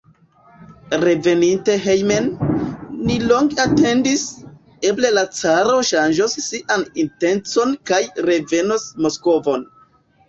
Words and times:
Reveninte 1.01 1.75
hejmen, 1.83 2.29
ni 3.09 3.17
longe 3.33 3.61
atendis: 3.65 4.25
eble 4.91 5.13
la 5.19 5.27
caro 5.43 5.77
ŝanĝos 5.93 6.37
sian 6.47 6.87
intencon 7.05 7.79
kaj 7.91 8.03
revenos 8.31 8.91
Moskvon. 9.07 9.69